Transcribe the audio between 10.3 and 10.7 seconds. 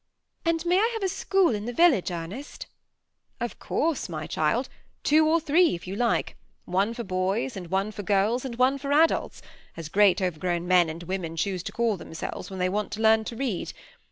grown